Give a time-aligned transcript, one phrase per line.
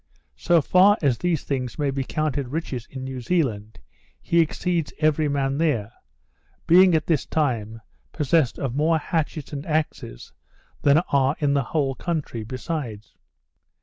[0.37, 3.77] So far as these things may be counted riches in New Zealand,
[4.19, 5.91] he exceeds every man there;
[6.65, 7.79] being, at this time,
[8.11, 10.33] possessed of more hatchets and axes
[10.81, 13.15] than are in the whole country besides.